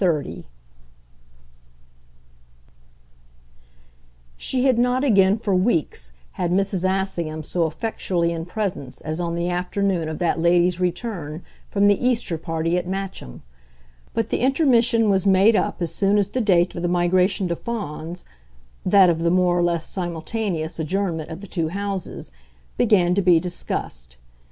[0.01, 0.45] XXX
[4.35, 6.83] She had not again, for weeks, had Mrs.
[6.89, 12.03] Assingham so effectually in presence as on the afternoon of that lady's return from the
[12.03, 13.43] Easter party at Matcham;
[14.15, 17.55] but the intermission was made up as soon as the date of the migration to
[17.55, 18.25] Fawns
[18.83, 22.31] that of the more or less simultaneous adjournment of the two houses
[22.75, 24.17] began to be discussed.